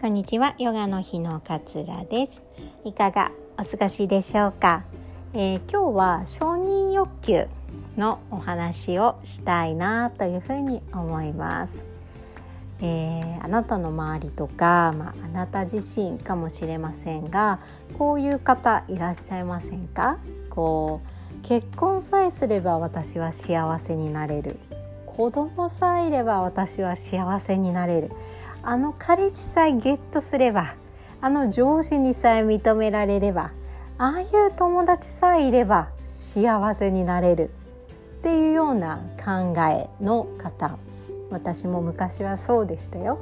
[0.00, 0.54] こんにちは。
[0.60, 2.40] ヨガの日のかつらです。
[2.84, 4.84] いかがお過ごしでしょうか、
[5.34, 7.48] えー、今日は承認欲求
[7.96, 11.84] のお話をしたいなというふうに思います、
[12.80, 17.58] えー、あなたの周りとか、まあ、あなた自身かもしれませんが
[17.98, 20.18] こういう方いらっしゃいませんか？
[20.48, 21.00] こ
[21.42, 24.60] う結婚さえすれば私は幸せになれる。
[25.06, 28.12] 子供さえいれば私は幸せになれる。
[28.68, 30.74] あの彼氏さえゲットすれば
[31.22, 33.52] あの上司にさえ認められれば
[33.96, 37.48] ああいう友達さえいれば幸せになれる。
[38.18, 40.76] っていうような考えの方。
[41.30, 43.20] 私も昔はそうでしたよ。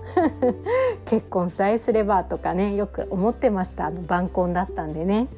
[1.07, 3.87] 結婚さえすればとかねよく思ってました。
[3.87, 5.29] あの晩婚だったんでね。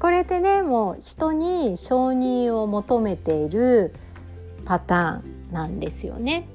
[0.00, 3.94] これでねもう人に承認を求めている
[4.64, 6.48] パターンなんですよね。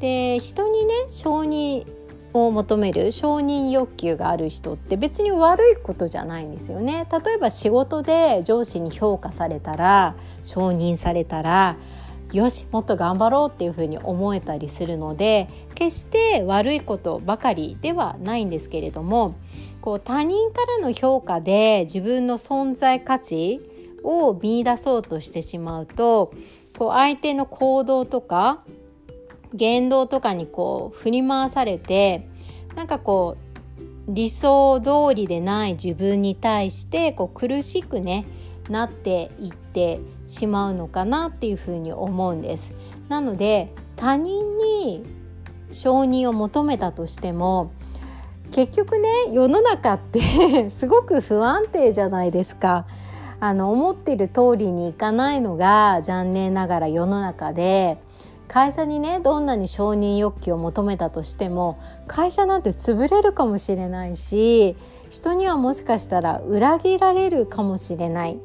[0.00, 2.03] で人にね承認
[2.34, 7.06] を求める承認欲求がある人って別に悪いことじゃないんですよね。
[7.24, 11.76] 例えば仕事で上司に評価されたら承認されたら
[12.32, 19.36] よしもっと頑張ろうっていうふうに思えたりするので決して悪いことばかりではないんですけれども
[19.80, 23.60] こう他人からの評価で自分の存在価値
[24.02, 26.34] を見出そうとしてしまうと
[26.76, 28.64] こう相手の行動とか
[29.54, 32.28] 言動とかにこう振り回されて
[32.74, 33.44] なんかこう
[34.08, 38.26] 理想通りでない自分に対してこう苦しくね
[38.68, 42.72] なっていってしまうのかなっていうふうに思うんです。
[43.08, 45.04] なので他人に
[45.70, 47.72] 承認を求めたとしても
[48.52, 52.86] 結局ね世の中って すごく不安定じゃないですか。
[53.40, 57.98] あの思ってる通りにいかないのが残念ながら世の中で
[58.48, 64.76] 会社にねどんなに承認欲求を求めたとしても会社なんて潰れるかもしれないし
[65.10, 68.38] 人にはもしかしたら裏切られるかもしれない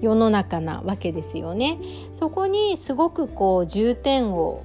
[0.00, 1.78] 世の中なわけですよね。
[2.12, 4.64] そこにすごくこう重点を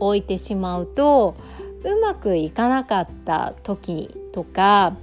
[0.00, 1.36] 置いてしまうと
[1.84, 4.96] うまくいかなかった時とか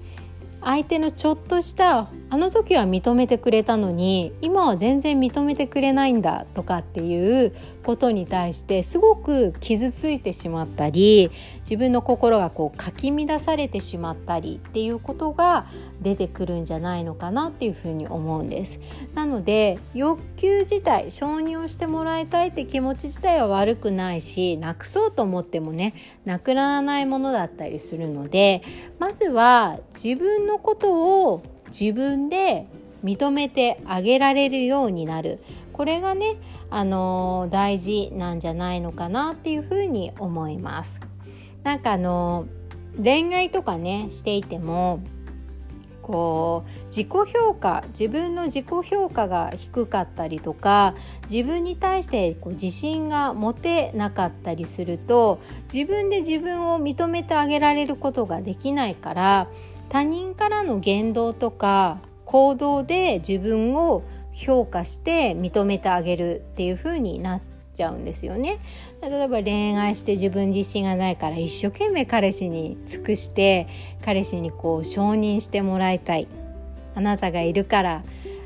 [0.62, 7.54] 相手のちょっとしたあの時は認めてくれたのに今は全然認めてくれないんだとかっていう
[7.84, 15.68] ことに対してすごく傷ついてしまったり自分の心がこうかき乱されてしまったりっていうことが
[16.02, 18.80] 出てくるんじゃないのかなっていうふうに思うんです。
[19.14, 28.62] なので欲求自体承認をしてもらいたいって気持ち自体は悪くないしなくそうと思ってもねなくならないものだったりするので
[29.00, 31.44] まずは自分のことを
[31.78, 32.68] 自分で
[33.04, 35.40] 認めてあげられるようになる
[35.74, 36.36] これがね、
[36.70, 41.02] あのー、大事なんじゃないのかなっていうふうに思います。
[41.64, 45.02] なんかあのー、恋愛とかねしていても
[46.02, 50.96] こう自己評価自分の自己評価が低かったりとか
[51.30, 55.40] 自分に対してこう自信が持てなかったりすると
[55.72, 59.48] 自分で自分を認めてあげられることができないから
[59.92, 67.42] 他人からの言動とか行動で自分を評価して認めてあげるっていう風になっ
[67.74, 68.60] ちゃうんですよね。
[69.02, 73.68] 例えば恋愛して自分自身がないから一生懸命彼氏に尽くして
[74.02, 76.30] 彼氏にこう承認してもらいたい
[76.96, 78.04] あなたがいるから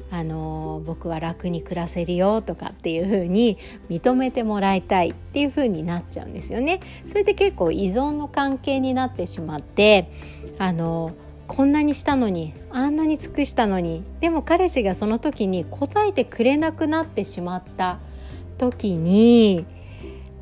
[0.09, 6.79] あの僕は楽に暮らせるよとかっていう風に認めてもらいたいっていう風になっちゃうんですよね。
[7.07, 10.09] それで結構依存の関係になってしまって
[10.57, 11.13] あの
[11.47, 18.00] こんなにしたのにあんなに尽くしたのにでも彼氏がその時に答えてくれなくなってしまった
[18.57, 19.66] 時に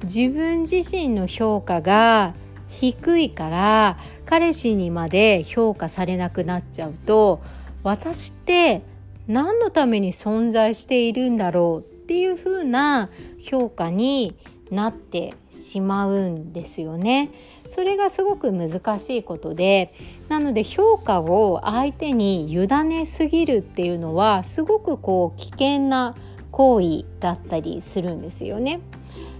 [0.04, 2.34] 自分自身の評価が
[2.68, 7.42] 低いから彼氏にまで評価されなくなっちゃうと
[7.84, 8.82] 私って
[9.28, 13.10] 何のために存在しているんだろうっていう風な
[13.40, 14.36] 評価に
[14.72, 17.30] なってしまうんですよね。
[17.74, 19.94] それがすごく難しいことで
[20.30, 26.16] なので評価を相手に委ねすぎるっていうのはすごくこう危険な
[26.52, 28.80] 行為だったりするんですよね。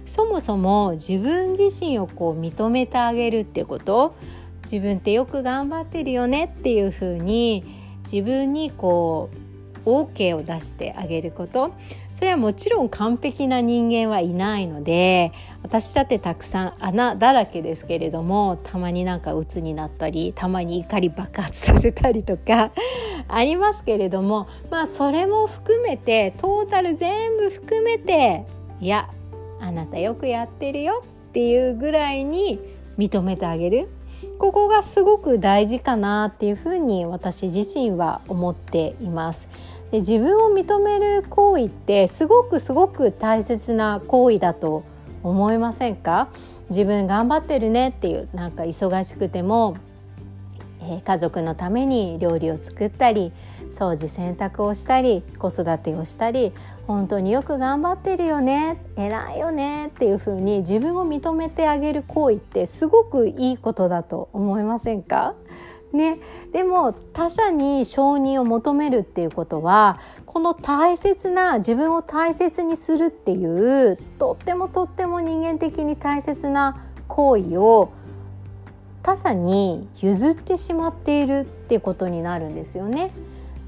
[0.04, 4.14] そもそも自分自身をこう認めてあげるってこと
[4.64, 7.64] 自分ってよく頑張ってるよねっていうふうに
[8.02, 9.43] 自分にこう
[9.84, 11.74] OK を出してあげること
[12.14, 15.32] それはもちろん完璧な人間はいないので
[15.62, 22.70] 私だってたくさん穴だらけですけれどもたまになんか鬱になったりたまに怒り爆発させたりとか
[23.28, 28.44] ありますけれどもまあそれも含めてトータル全部含めて
[28.80, 29.08] いや
[29.60, 32.60] あなたよくやってるよっていうぐらいに
[32.96, 33.88] 認めてあげる
[34.38, 39.48] ここがすごく大事かなっていうふうに私自身は思っています。
[39.94, 44.82] で自分を認める行為ってすごくすごく大切な行為だと
[45.22, 46.30] 思いませんか？
[46.68, 49.76] 自分頑張ってるねっていうなんか忙しくても、
[50.80, 53.30] えー、家族のために料理を作ったり
[53.70, 56.52] 掃除洗濯をしたり子育てをしたり
[56.88, 65.36] 本当によく頑張ってるよね偉いよねっていう風に自分を認めてあげる行為ってすごくいいことだと思いませんか？
[65.94, 66.18] ね、
[66.52, 77.92] でも他者に承認を求めるっていうことはこの大切な自分を大切にするっていうとってもとっても人間的に大切な行為を
[79.02, 83.12] 他者に譲ってしまっているってことになるんですよね。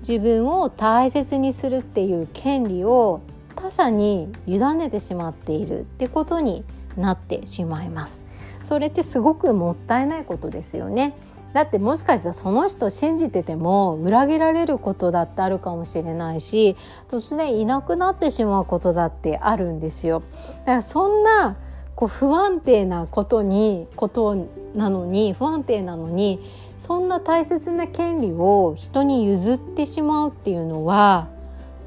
[0.01, 3.21] 自分を大切にするっていう権利を
[3.55, 6.65] 他者に委ねてしまっているってことに
[6.97, 8.25] なってしまいます。
[8.63, 11.15] それってすごくもったいないことですよね。
[11.57, 16.77] だってもしかしたらその人信じてても裏切られることだってあるかもしれないし
[17.09, 20.23] 突然いなくなってしまうことだってあるんですよ。
[20.61, 21.57] だからそんな
[21.95, 26.41] こう不安定なことにことなのに不安定なのに
[26.77, 31.29] そんな大切な権利を人に譲ってしまうっていうのは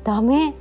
[0.03, 0.55] ダメ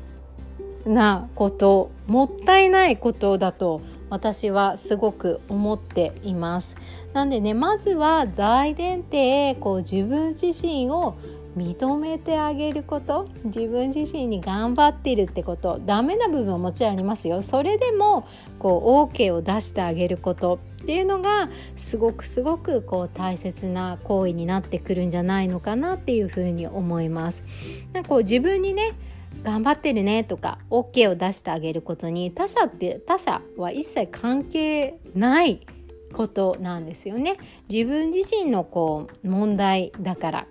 [0.85, 6.77] なこともったいないことだと私はすごく思っています。
[7.13, 11.17] なんでねまずは大前提こう自分自身を
[11.57, 18.29] 認めてあげること自分自身に頑張っているってことダメな部分はもちろんありますよそれでも
[18.59, 27.43] こう OK を出してあげることっていうのがすごくすごくこう大切な行為になってくるんじゃないのかなっていうふうに思います。
[27.93, 28.93] なんかこう自分にね
[29.43, 35.67] 頑張ってるねとか OK を出してあげることに他者って他者は一切関係ない
[36.13, 37.37] ことなんですよね。
[37.69, 40.47] 自分自身のこう問題だから。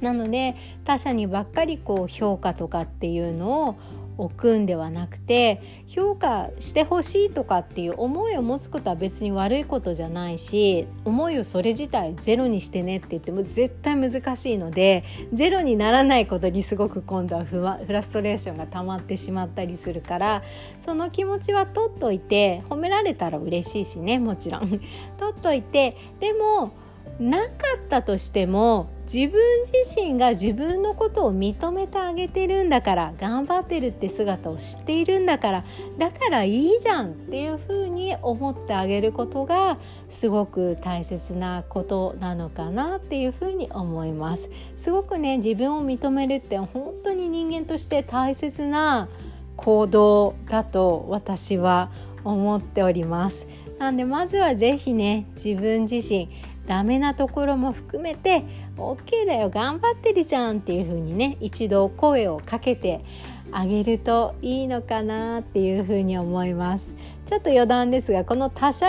[0.00, 3.76] なので他者にばっかりこう評価とかっていうのを
[4.20, 20.42] 置くんではなくて評価してほしいとかっていう思いを持つことは別に悪いことじゃないし思いをそれ自体ゼロにしてねって言っても絶対難しいのでゼロにならないことにすごく今度はフラストレーションが溜まってしまったりするから
[20.84, 24.80] その気持ちは取っといて褒められたら嬉しいしねもちろん。
[25.18, 26.72] 取っといてでも
[27.20, 35.64] なかったとしても自分自身が自分のことを認めてあげてるんだから頑張ってるって姿を知っているんだから
[35.98, 44.48] だからいいじゃんっていうふうに思ってあげることがすごく大切なことなのかなっていうふうに思います。
[44.78, 49.08] すごくね自分を認めるって本当に人間として大切な
[49.56, 51.90] 行動だと私は
[52.24, 53.46] 思っております。
[53.78, 56.28] なんでまずは是非ね自分自身
[56.70, 58.44] ダメなところも含めて
[58.76, 63.04] OK だよ頑張ってるじゃんっていう風にね一度声をかけて
[63.50, 66.92] あげるといいのかなっていう風に思います。
[67.26, 68.86] ちょっと余談ですがこの他者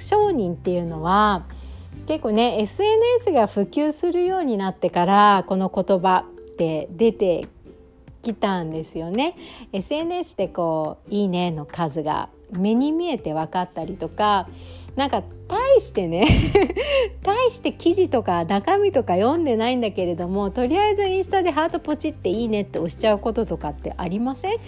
[0.00, 1.44] 承認っていうのは
[2.08, 7.46] 結構ね SNS が普及するようになってからこの言葉って出て
[8.22, 9.36] きたんですよね。
[9.72, 14.48] SNS でこう「いいね」の数が目に見えて分かったりとか
[14.96, 15.22] なんか
[15.80, 16.26] 大してね
[17.24, 24.52] 大して記事とか中身とか読んでないんだけれどもとりあえずインスタでハートポチっていいねって押しちゃうこととかってありません？
[24.54, 24.58] っ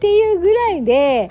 [0.00, 1.30] ていうぐらいで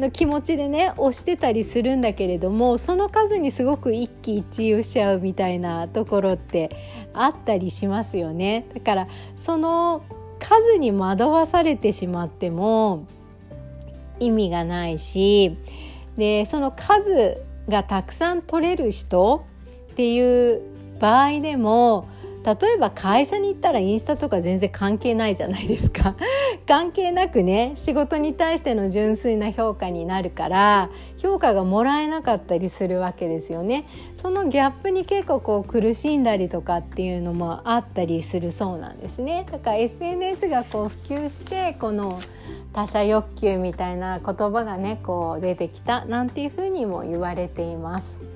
[0.00, 6.70] の気持ちでね押してたりするんだけれどもその数にすごく一喜一憂しちゃうみたいなところって
[7.14, 8.66] あったりしますよね。
[8.74, 9.08] だから
[9.40, 10.02] その
[10.38, 13.04] 数に惑わされてしまっても
[14.18, 15.56] 意味がないし
[16.18, 19.46] でその数がたくさん取れる人
[19.92, 20.60] っていう
[21.00, 22.08] 場合でも
[22.46, 26.14] 例えば会社に行ったらインスタとか全然関係ないじゃないですか。
[26.68, 33.84] 関係なくね仕事に対しての純粋な評価になるから評価がもらえなかったりするわけですよね。
[34.22, 39.44] そのギャップに結構こう苦しんだりとかっていうのもあったりするそうなんですね。
[39.50, 42.20] だから SNS がこう普及してこの
[42.72, 48.35] 他者欲求みたいな言葉がねこう出てきたなんていうふうにも言われています。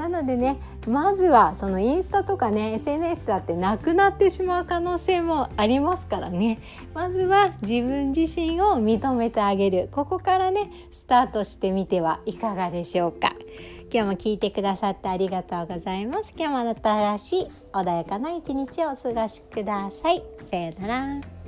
[0.00, 0.56] なのでね
[0.88, 6.58] まずはそのインスタとかね SNS だってなくなってしまう可能性もありますからね。
[6.94, 9.90] まずは自分自身を認めてあげる。
[9.92, 13.34] ここからねスタートしてみてはいかがでしょうか。
[13.92, 16.32] 今日も聞いてくださってありがとうございます。
[16.34, 20.22] 今日も新しい穏やかな一日をお過ごしください。
[20.50, 21.39] さようなら。